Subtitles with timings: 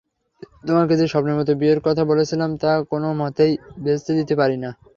[0.67, 3.53] তোমাকে যে স্বপ্নের মতো বিয়ের কথা বলেছিলাম তা কোনো মতেই
[3.83, 4.69] ভেস্তে দিতে পারি না।